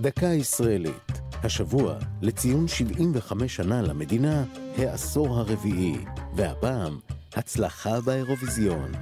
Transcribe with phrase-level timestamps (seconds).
[0.00, 1.12] דקה ישראלית,
[1.44, 4.44] השבוע לציון 75 שנה למדינה,
[4.78, 5.96] העשור הרביעי,
[6.34, 6.98] והפעם,
[7.34, 8.92] הצלחה באירוויזיון.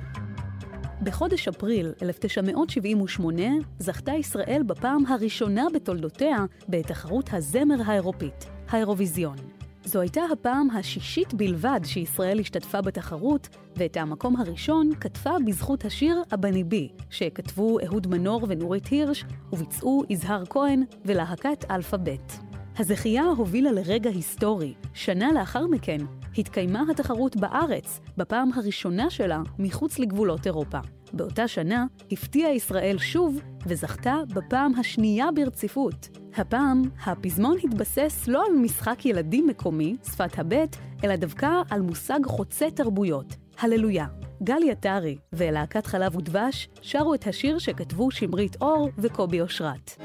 [1.03, 3.43] בחודש אפריל 1978
[3.79, 6.37] זכתה ישראל בפעם הראשונה בתולדותיה
[6.69, 9.54] בתחרות הזמר האירופית, האירוויזיון.
[9.85, 16.65] זו הייתה הפעם השישית בלבד שישראל השתתפה בתחרות, ואת המקום הראשון כתבה בזכות השיר "הבני
[16.65, 22.41] בי", שכתבו אהוד מנור ונורית הירש, וביצעו יזהר כהן ולהקת אלפאבית.
[22.79, 24.75] הזכייה הובילה לרגע היסטורי.
[24.95, 25.99] שנה לאחר מכן
[26.39, 30.79] התקיימה התחרות בארץ, בפעם הראשונה שלה מחוץ לגבולות אירופה.
[31.13, 36.24] באותה שנה הפתיעה ישראל שוב וזכתה בפעם השנייה ברציפות.
[36.37, 42.71] הפעם הפזמון התבסס לא על משחק ילדים מקומי, שפת הבט, אלא דווקא על מושג חוצה
[42.71, 44.07] תרבויות, הללויה.
[44.43, 49.97] גלי עטרי ולהקת חלב ודבש שרו את השיר שכתבו שמרית אור וקובי אושרת.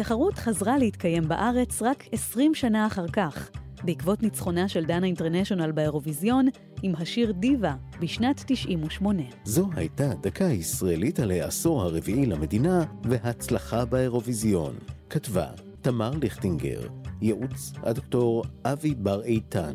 [0.00, 3.50] התחרות חזרה להתקיים בארץ רק 20 שנה אחר כך,
[3.84, 6.46] בעקבות ניצחונה של דנה אינטרנשיונל באירוויזיון
[6.82, 9.22] עם השיר דיווה בשנת 98.
[9.44, 14.74] זו הייתה דקה ישראלית על העשור הרביעי למדינה והצלחה באירוויזיון.
[15.10, 15.46] כתבה
[15.82, 16.80] תמר ליכטינגר,
[17.22, 19.74] ייעוץ הדוקטור אבי בר איתן,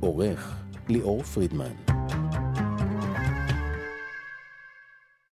[0.00, 0.56] עורך
[0.88, 1.91] ליאור פרידמן.